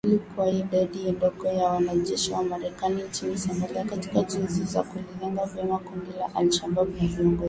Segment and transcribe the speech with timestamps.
[0.07, 5.45] Ili kuwa na idadi ndogo ya wanajeshi wa Marekani nchini Somalia, katika juhudi za kulilenga
[5.45, 7.39] vyema kundi la al-Shabaab na viongozi wake